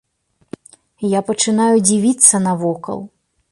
Я 1.17 1.21
пачынаю 1.29 1.75
дзівіцца 1.91 2.43
навокал. 2.49 2.99